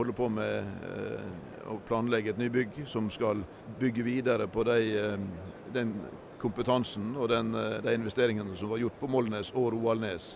[0.00, 3.44] holder på med å planlegge et nybygg som skal
[3.80, 4.80] bygge videre på de,
[5.74, 5.94] den
[6.40, 10.34] kompetansen og den, de investeringene som var gjort på Molnes og Roaldnes.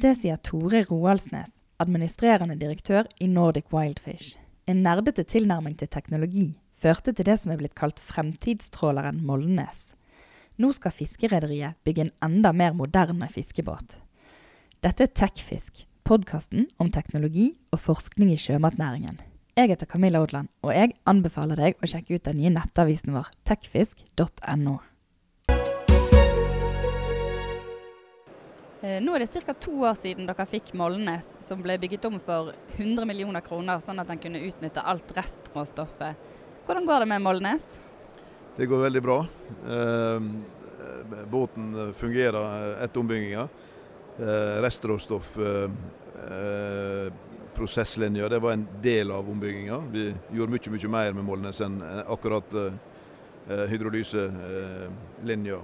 [0.00, 4.38] Det sier Tore Roaldsnes, administrerende direktør i Nordic Wildfish.
[4.70, 9.90] En nerdete tilnærming til teknologi førte til det som er blitt kalt fremtidstråleren Molnes.
[10.60, 13.98] Nå skal fiskerederiet bygge en enda mer moderne fiskebåt.
[14.80, 19.20] Dette er Tekfisk, podkasten om teknologi og forskning i sjømatnæringen.
[19.54, 23.28] Jeg heter Camilla Odland, og jeg anbefaler deg å sjekke ut den nye nettavisen vår
[23.46, 24.74] tekfisk.no.
[28.80, 29.54] Eh, nå er det ca.
[29.54, 34.02] to år siden dere fikk Molnes, som ble bygget om for 100 millioner kroner, sånn
[34.02, 36.30] at den kunne utnytte alt restråstoffet.
[36.66, 37.66] Hvordan går det med Molnes?
[38.58, 39.22] Det går veldig bra.
[39.62, 40.30] Eh,
[41.30, 43.46] båten fungerer etter ombygginga.
[44.20, 45.70] Eh, restråstoff, eh,
[47.56, 49.78] prosesslinja, det var en del av ombygginga.
[49.92, 50.04] Vi
[50.36, 55.58] gjorde mye mye mer med Målnes enn akkurat eh, hydrolyselinja.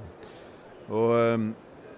[0.87, 1.15] Og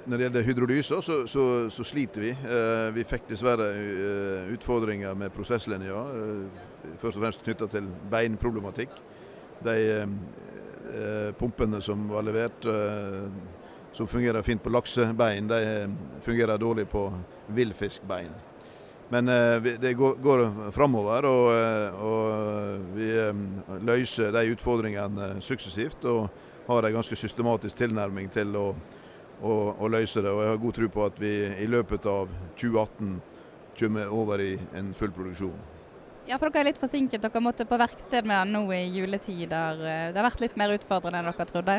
[0.09, 2.31] når det gjelder hydrolyser, så, så, så, sliter vi.
[2.33, 8.95] Eh, vi fikk dessverre eh, utfordringer med prosesslinja, eh, først og fremst knytta til beinproblematikk.
[9.64, 13.27] De eh, pumpene som var levert, eh,
[13.92, 17.08] som fungerer fint på laksebein, de eh, fungerer dårlig på
[17.47, 18.30] villfiskbein.
[19.08, 19.25] Men
[19.80, 20.42] det går, går
[20.77, 21.47] framover, og,
[22.05, 23.06] og, vi
[23.89, 26.05] løser de utfordringene suksessivt.
[26.05, 26.27] Og
[26.67, 28.67] har en ganske systematisk tilnærming til å
[29.42, 30.30] å, å løse det.
[30.30, 33.19] Og jeg har god tro på at vi i løpet av 2018
[33.78, 35.58] kommer over i en full produksjon.
[36.28, 37.23] Ja, for dere er litt forsinket.
[37.25, 39.78] Dere måtte på verksted med den nå i juletider.
[40.12, 41.78] Det har vært litt mer utfordrende enn dere trodde?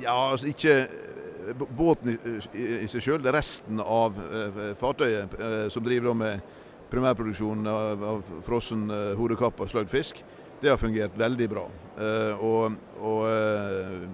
[0.00, 1.21] Ja, altså ikke eh,
[1.76, 3.30] båten i, seg sjøl.
[3.34, 6.58] Resten av uh, fartøyet uh, som driver med
[6.92, 10.22] primærproduksjon av, av frossen uh, og sløyd fisk.
[10.62, 11.64] Det har fungert veldig bra.
[12.38, 13.24] og, og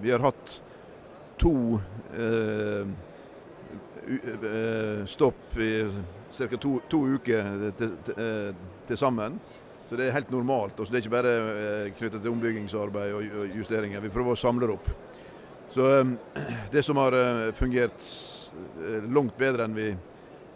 [0.01, 0.55] vi har hatt
[1.39, 1.79] to
[2.17, 2.87] eh,
[4.07, 5.87] eh, stopp i
[6.37, 6.57] ca.
[6.57, 9.39] To, to, uker til, sammen.
[9.89, 10.79] Så det er helt normalt.
[10.79, 14.03] Også det er ikke bare eh, knyttet til ombyggingsarbeid og justeringer.
[14.03, 14.91] Vi prøver å samle det opp.
[15.71, 16.15] Så
[16.71, 18.05] Det som har fungert
[19.13, 19.89] langt bedre enn vi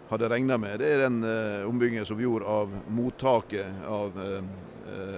[0.09, 1.23] hadde regna med, det er den
[1.67, 4.17] ombyggingen som vi gjorde av mottaket av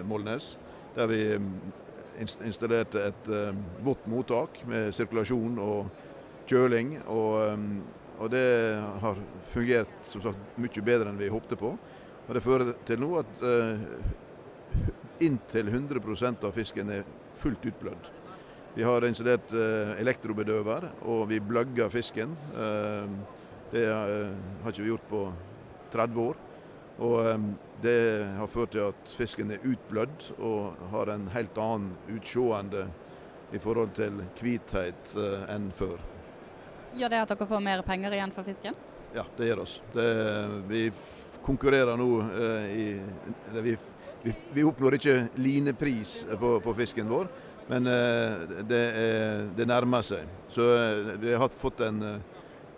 [0.08, 0.56] Molnes.
[0.96, 1.22] Der vi
[2.46, 3.30] installerte et
[3.84, 5.90] vått mottak med sirkulasjon og
[6.48, 6.96] kjøling.
[7.12, 7.66] Og,
[8.20, 8.46] og, det
[9.04, 9.20] har
[9.52, 11.74] fungert som sagt mye bedre enn vi håpte på.
[12.26, 13.44] Og Det fører til nå at
[15.26, 17.04] inntil 100% av fisken er
[17.40, 18.15] fullt utblødd.
[18.76, 22.34] Vi har installert uh, elektrobedøver, og vi bløgger fisken.
[22.52, 23.08] Uh,
[23.72, 25.22] det uh, har ikke vi gjort på
[25.94, 26.42] 30 år.
[27.06, 27.46] Og
[27.84, 28.00] det
[28.38, 32.86] har ført til at fisken er utblødd og har en helt annen utseende
[33.52, 35.12] i forhold til hvithet
[35.52, 36.00] enn før.
[36.96, 38.80] Gjør det at dere får mer penger igjen for fisken?
[39.12, 39.76] Ja, det gjør oss.
[39.92, 40.08] Det,
[40.72, 40.86] vi
[41.44, 42.10] konkurrerer nå
[42.72, 42.88] i
[43.60, 43.76] vi,
[44.24, 47.28] vi, vi, oppnår ikke linepris på, på fisken vår,
[47.70, 50.30] men uh, det, er, det, nærmer seg.
[50.54, 50.66] Så
[51.22, 52.22] vi har fått en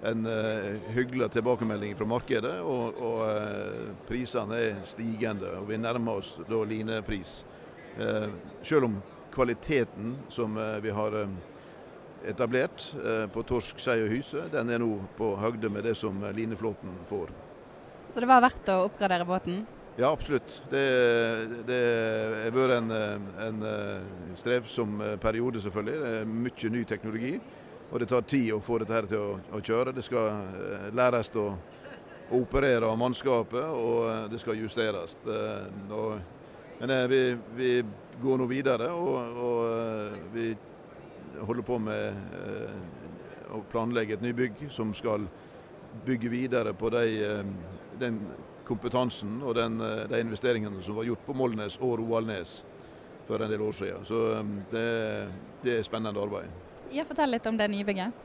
[0.05, 5.55] en uh, hyggelig tilbakemelding fra markedet, og, og prisene er stigende.
[5.57, 7.39] og Vi nærmer oss da linepris.
[8.61, 8.99] Selv om
[9.33, 10.53] kvaliteten som
[10.83, 11.15] vi har
[12.29, 12.85] etablert
[13.33, 17.33] på torsk, sei og hyse, den er nå på høgde med det som lineflåten får.
[18.13, 19.63] Så det var verdt å oppgradere båten?
[19.97, 20.59] Ja, absolutt.
[20.69, 20.83] Det,
[21.65, 21.77] det
[22.43, 22.91] har vært en,
[23.47, 23.63] en
[24.37, 26.01] strevsom periode, selvfølgelig.
[26.03, 27.31] Det er mye ny teknologi.
[27.89, 29.93] Og det tar tid å få dette her til å, å kjøre.
[29.95, 31.49] Det skal eh, læres å,
[32.35, 35.15] operere av mannskapet, og eh, det skal justeres.
[35.23, 36.17] Eh, og,
[36.81, 37.21] men vi,
[37.55, 37.71] vi,
[38.21, 40.49] går nå videre, og, og, vi
[41.37, 45.27] holder på med å planlegge et nybygg som skal
[46.05, 47.03] bygge videre på de,
[48.01, 48.17] den
[48.67, 52.59] kompetansen og den, de investeringene som var gjort på Molnes og Roaldnes
[53.27, 54.05] for en del år siden.
[54.05, 54.21] Så
[54.71, 54.87] det,
[55.63, 56.51] det er spennende arbeid.
[56.91, 58.23] Ja, Fortell litt om det nybygget.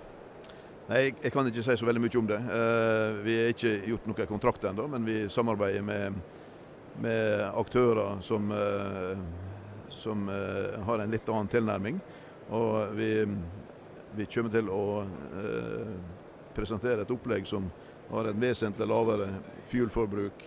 [0.88, 2.38] Nei, jeg, kan ikke si så veldig mye om det.
[2.42, 6.18] Uh, vi har ikke gjort noen kontrakt ennå, men vi samarbeider med,
[7.02, 9.14] med aktører som, uh,
[9.94, 12.02] som har en litt annen tilnærming.
[12.52, 13.12] Og vi,
[14.18, 14.82] vi kommer til å
[16.52, 17.70] presentere et opplegg som
[18.12, 19.28] har et vesentlig lavere
[19.72, 20.44] fuelforbruk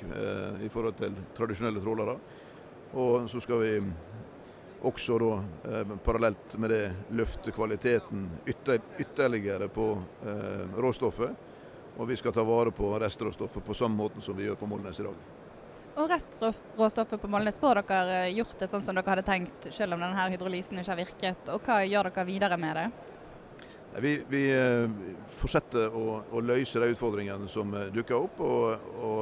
[0.61, 2.17] i forhold til tradisjonelle trålere.
[2.95, 3.71] Og så skal vi
[4.85, 11.35] også da, eh, parallelt med det løfte kvaliteten ytter, ytterligere på eh, råstoffet.
[11.97, 14.99] Og vi skal ta vare på restråstoffet på samme måte som vi gjør på Molnes
[14.99, 15.17] i dag.
[15.95, 19.95] Og restråstoffet på Molnes, får dere eh, gjort det sånn som dere hadde tenkt, selv
[19.95, 21.51] om denne hydrolysen ikke har virket?
[21.55, 22.87] Og hva gjør dere videre med det?
[24.01, 24.89] Vi, vi eh,
[25.39, 28.39] fortsetter å, å, løse de utfordringene som eh, dukker opp.
[28.43, 28.75] Og,
[29.07, 29.19] og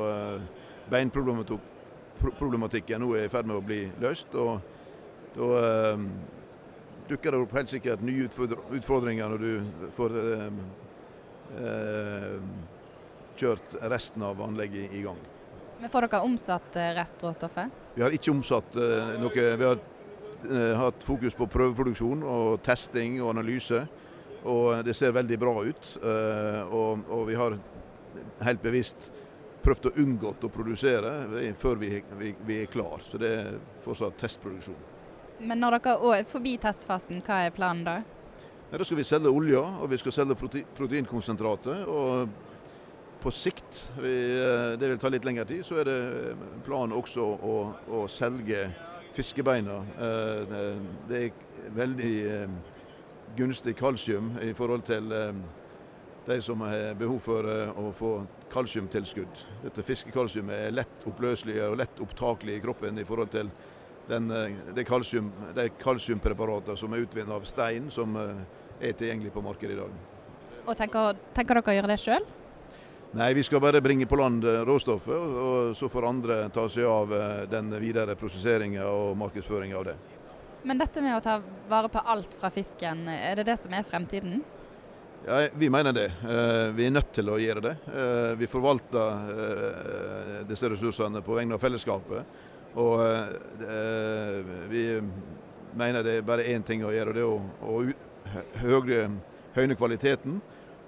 [0.89, 4.29] beinproblematikken nå er i ferd med å bli løst.
[4.33, 4.53] og
[5.35, 5.97] Da eh,
[7.09, 9.51] dukker det opp helt sikkert nye utfordringer når du
[9.97, 10.51] får eh,
[13.37, 15.19] kjørt resten av anlegget i gang.
[15.81, 17.67] Men Får dere omsatt eh, restråstoffet?
[17.93, 18.83] Vi har ikke omsatt uh,
[19.21, 19.35] noe.
[19.35, 19.77] Vi har
[20.79, 23.87] hatt fokus på prøveproduksjon og testing og analyse.
[24.49, 25.91] Og det ser veldig bra ut.
[26.03, 27.57] Uh, og, og, vi har
[28.43, 29.11] helt bevisst
[29.63, 31.11] prøvd å unngå å produsere
[31.59, 33.03] før vi, vi, vi, er klar.
[33.07, 33.53] Så det er
[33.85, 34.81] fortsatt testproduksjon.
[35.43, 37.95] Men når dere er forbi testfasen, hva er planen da?
[38.69, 40.35] Ja, da skal vi selge olja, og vi skal selge
[40.75, 41.87] proteinkonsentratet.
[41.87, 42.51] og
[43.23, 44.13] på sikt, vi,
[44.79, 45.99] det vil ta litt lengre tid, så er det
[46.65, 47.53] planen også å,
[47.95, 48.65] å selge
[49.15, 49.77] fiskebeina.
[49.95, 50.55] Eh,
[51.07, 52.57] det er veldig eh,
[53.37, 55.09] gunstig kalsium i forhold til
[56.25, 58.11] de som har behov for å få
[58.53, 59.41] kalsiumtilskudd.
[59.63, 63.49] Dette Fiskekalsiumet er lett oppløselig og lett opptakelig i kroppen i forhold til
[64.07, 64.29] den,
[64.75, 69.81] det kalsium, de kalsiumpreparatene som er utvinnet av stein, som er tilgjengelig på markedet i
[69.81, 69.99] dag.
[70.63, 72.25] Og Tenker, tenker dere å gjøre det sjøl?
[73.13, 76.87] Nei, vi skal bare bringe på land eh, råstoffet, og så får andre ta seg
[76.89, 79.93] av eh, den videre prosesseringa og markedsføringa av det.
[80.63, 81.37] Men dette med å ta
[81.69, 84.41] vare på alt fra fisken, er det det som er fremtiden?
[85.25, 86.09] Ja, Vi mener det.
[86.23, 87.75] Eh, vi er nødt til å gjøre det.
[88.39, 92.25] Vi forvalter disse ressursene på vegne av fellesskapet.
[92.79, 92.99] Og
[94.71, 94.83] vi
[95.77, 97.83] mener det er bare én ting å gjøre, det er å
[99.53, 100.41] høyne kvaliteten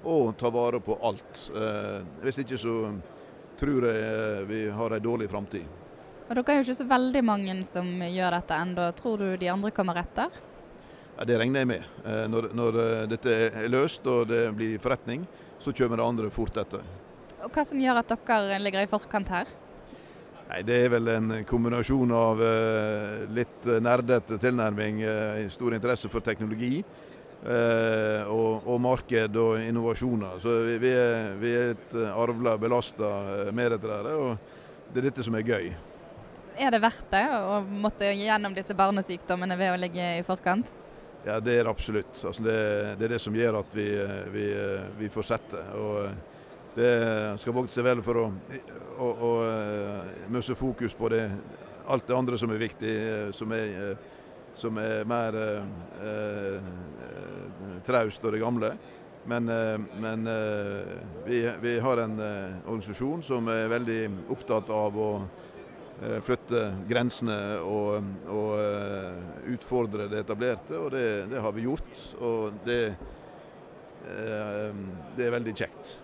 [0.06, 1.48] og ta vare på alt.
[1.56, 2.76] Eh, hvis ikke så
[3.60, 5.66] tror jeg eh, vi har en dårlig framtid.
[6.26, 8.90] Og Dere er jo ikke så veldig mange som gjør dette ennå.
[8.98, 10.34] Tror du de andre kommer etter?
[11.16, 11.84] Ja, Det regner jeg med.
[12.06, 12.80] Eh, når, når
[13.12, 15.28] dette er løst og det blir forretning,
[15.60, 16.84] så kommer det andre fort etter.
[17.46, 19.50] Og Hva som gjør at dere ligger i forkant her?
[20.50, 22.42] Nei, Det er vel en kombinasjon av
[23.34, 25.02] litt nerdete tilnærming,
[25.50, 26.84] stor interesse for teknologi
[27.46, 30.40] Eh, og, og, marked og innovasjoner.
[30.42, 33.10] Så vi er, vi er et eh, arvla, belasta
[33.54, 35.68] medrettere, og det er dette som er gøy.
[36.58, 40.72] Er det verdt det å måtte gjennom disse barnesykdommene ved å ligge i forkant?
[41.26, 42.14] Ja, det er absolutt.
[42.22, 42.56] Altså det,
[43.00, 43.90] det, er det som gjør at vi,
[44.34, 44.48] vi,
[45.00, 45.72] vi fortsetter.
[45.76, 46.92] Og det
[47.42, 48.26] skal vokte seg vel for å,
[48.96, 51.24] å, å, å møsse fokus på det,
[51.90, 52.94] alt det andre som er viktig.
[53.36, 53.96] som er
[54.56, 55.64] som er mer eh,
[56.08, 56.68] eh,
[57.86, 58.72] traust og det gamle.
[59.28, 60.94] Men, eh, men eh,
[61.26, 64.00] vi, vi, har en eh, organisasjon som er veldig
[64.32, 65.45] opptatt av å eh,
[66.26, 71.94] flytte grensene og, og utfordre det etablerte, og det, det, har vi gjort.
[72.20, 72.80] Og det,
[74.04, 75.96] det er veldig kjekt.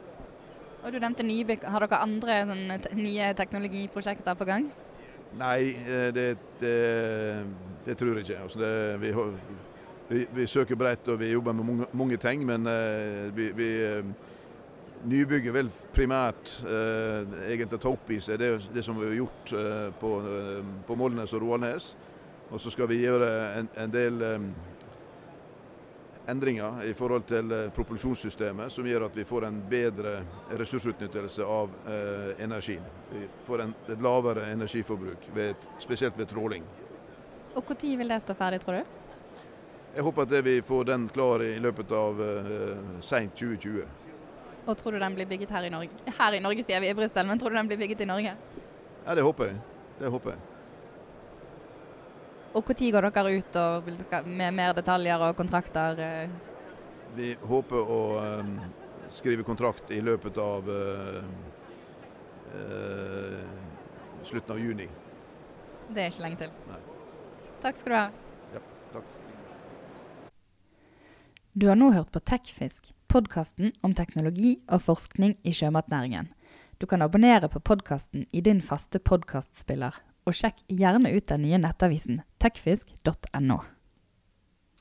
[0.81, 1.67] Og du nevnte nybygg.
[1.69, 4.71] Har dere andre sånne, nye teknologiprosjekter på gang?
[5.37, 5.59] Nei,
[6.15, 6.29] det,
[6.63, 6.77] det
[7.85, 8.43] det tror jeg ikke.
[8.43, 9.13] Altså det, vi,
[10.09, 12.67] vi, vi, søker bredt og vi jobber med mange, mange ting, men
[13.35, 13.69] vi, vi
[15.01, 19.53] Nybygget vil primært eh, egentlig ta opp i seg det, det som vi har gjort
[19.57, 20.11] eh, på,
[20.85, 21.95] på Molnes og Roanes.
[22.51, 24.45] Og så skal vi gjøre en, en del eh,
[26.29, 30.19] endringer i forhold til propulsjonssystemet, som gjør at vi får en bedre
[30.59, 31.73] ressursutnyttelse av
[32.39, 32.77] energi.
[33.09, 36.67] Vi får en, et lavere energiforbruk, ved, spesielt ved tråling.
[37.55, 38.83] Og Når vil det stå ferdig, tror du?
[39.95, 43.83] Jeg håper at vi får den klar i løpet av eh, seint 2020.
[44.67, 45.89] Og tror du den blir bygget her i Norge?
[46.19, 48.35] Her i Norge sier vi i Brussel, men tror du den blir bygget i Norge?
[49.05, 49.61] Ja, det håper jeg.
[49.99, 50.47] Det håper jeg.
[52.53, 53.89] Og Når går dere ut og,
[54.27, 55.99] med mer detaljer og kontrakter?
[55.99, 56.29] Eh?
[57.15, 58.59] Vi håper å um,
[59.09, 61.23] skrive kontrakt i løpet av uh,
[62.55, 63.39] uh,
[64.23, 64.87] slutten av juni.
[65.91, 66.51] Det er ikke lenge til?
[66.67, 66.81] Nei.
[67.63, 68.05] Takk skal du ha.
[68.53, 68.61] Ja,
[68.93, 69.17] takk.
[71.53, 76.29] Du har nå hørt på Tekfisk, podkasten om teknologi og forskning i sjømatnæringen.
[76.79, 81.59] Du kan abonnere på podkasten i din faste podkastspiller, og sjekk gjerne ut den nye
[81.59, 83.59] nettavisen tekfisk.no.